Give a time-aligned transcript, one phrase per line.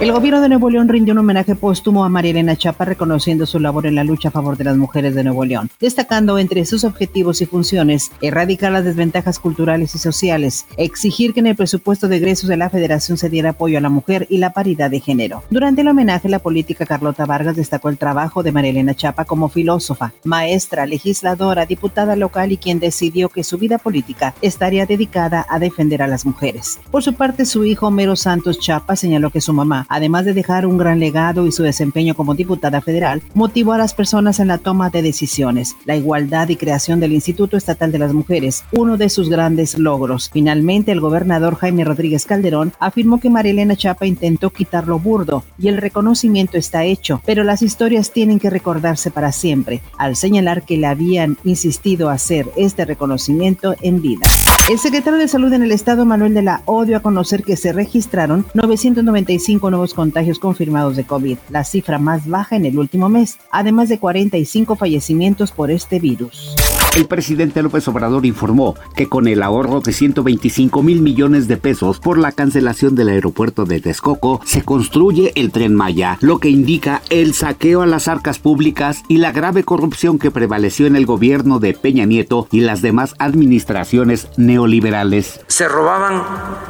[0.00, 3.58] El gobierno de Nuevo León rindió un homenaje póstumo a María Elena Chapa reconociendo su
[3.58, 6.84] labor en la lucha a favor de las mujeres de Nuevo León, destacando entre sus
[6.84, 12.18] objetivos y funciones erradicar las desventajas culturales y sociales, exigir que en el presupuesto de
[12.18, 15.42] egresos de la federación se diera apoyo a la mujer y la paridad de género.
[15.50, 19.48] Durante el homenaje, la política Carlota Vargas destacó el trabajo de María Elena Chapa como
[19.48, 25.58] filósofa, maestra, legisladora, diputada local y quien decidió que su vida política estaría dedicada a
[25.58, 26.78] defender a las mujeres.
[26.92, 30.66] Por su parte, su hijo Homero Santos Chapa señaló que su mamá además de dejar
[30.66, 34.58] un gran legado y su desempeño como diputada federal, motivó a las personas en la
[34.58, 39.08] toma de decisiones, la igualdad y creación del Instituto Estatal de las Mujeres, uno de
[39.08, 40.30] sus grandes logros.
[40.32, 45.68] Finalmente, el gobernador Jaime Rodríguez Calderón afirmó que María Elena Chapa intentó quitarlo burdo y
[45.68, 50.76] el reconocimiento está hecho, pero las historias tienen que recordarse para siempre, al señalar que
[50.76, 54.26] le habían insistido a hacer este reconocimiento en vida.
[54.70, 57.56] El secretario de Salud en el Estado, Manuel de la O, dio a conocer que
[57.56, 63.08] se registraron 995 nuevos contagios confirmados de COVID, la cifra más baja en el último
[63.08, 66.56] mes, además de 45 fallecimientos por este virus.
[66.98, 72.00] El presidente López Obrador informó que con el ahorro de 125 mil millones de pesos
[72.00, 77.00] por la cancelación del aeropuerto de Texcoco, se construye el tren Maya, lo que indica
[77.08, 81.60] el saqueo a las arcas públicas y la grave corrupción que prevaleció en el gobierno
[81.60, 85.40] de Peña Nieto y las demás administraciones neoliberales.
[85.46, 86.24] Se robaban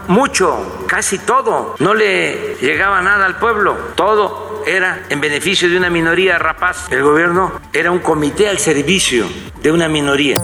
[0.08, 5.88] mucho, casi todo, no le llegaba nada al pueblo, todo era en beneficio de una
[5.88, 6.92] minoría rapaz.
[6.92, 9.26] El gobierno era un comité al servicio
[9.62, 10.36] de una minoría.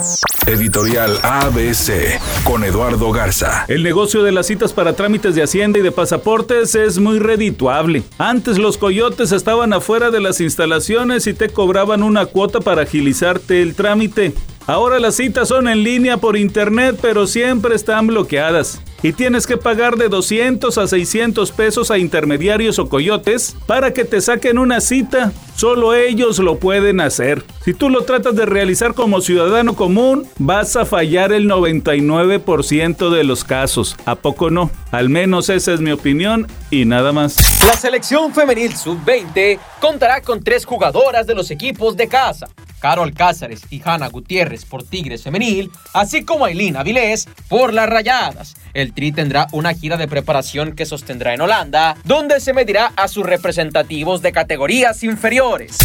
[0.47, 3.67] Editorial ABC con Eduardo Garza.
[3.69, 8.03] El negocio de las citas para trámites de Hacienda y de pasaportes es muy redituable.
[8.17, 13.61] Antes los coyotes estaban afuera de las instalaciones y te cobraban una cuota para agilizarte
[13.61, 14.33] el trámite.
[14.67, 18.81] Ahora las citas son en línea por internet, pero siempre están bloqueadas.
[19.05, 24.07] Y tienes que pagar de 200 a 600 pesos a intermediarios o coyotes para que
[24.07, 25.31] te saquen una cita.
[25.57, 27.45] Solo ellos lo pueden hacer.
[27.67, 33.25] Si tú lo tratas de realizar como ciudadano común, vas a fallar el 99% de
[33.25, 33.95] los casos.
[34.07, 34.71] ¿A poco no?
[34.91, 37.37] Al menos esa es mi opinión y nada más.
[37.67, 42.47] La selección femenil sub-20 contará con tres jugadoras de los equipos de casa.
[42.81, 48.55] Carol Cáceres y Hanna Gutiérrez por Tigres Femenil, así como Aileen Avilés por las Rayadas.
[48.75, 53.07] El Tri tendrá una gira de preparación que sostendrá en Holanda, donde se medirá a
[53.07, 55.79] sus representativos de categorías inferiores.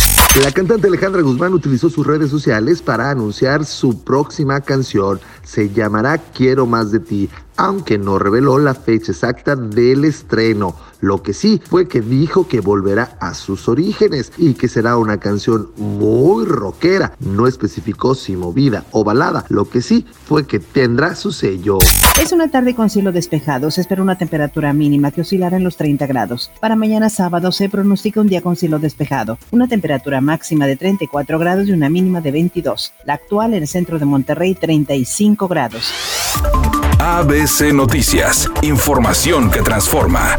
[0.43, 5.19] La cantante Alejandra Guzmán utilizó sus redes sociales para anunciar su próxima canción.
[5.43, 7.29] Se llamará Quiero más de ti
[7.59, 10.75] aunque no reveló la fecha exacta del estreno.
[11.01, 15.17] Lo que sí fue que dijo que volverá a sus orígenes y que será una
[15.17, 17.15] canción muy rockera.
[17.19, 19.45] No especificó si movida o balada.
[19.49, 21.79] Lo que sí fue que tendrá su sello.
[22.21, 23.71] Es una tarde con cielo despejado.
[23.71, 26.49] Se espera una temperatura mínima que oscilará en los 30 grados.
[26.61, 29.37] Para mañana sábado se pronostica un día con cielo despejado.
[29.51, 32.93] Una temperatura máxima de 34 grados y una mínima de 22.
[33.03, 35.91] La actual en el centro de Monterrey 35 grados.
[36.99, 40.37] ABC Noticias, información que transforma.